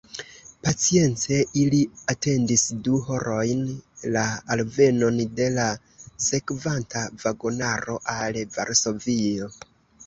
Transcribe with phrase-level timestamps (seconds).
[0.67, 1.81] Pacience ili
[2.13, 3.61] atendis du horojn
[4.17, 4.25] la
[4.57, 5.69] alvenon de la
[6.31, 9.55] sekvanta vagonaro al Varsovio.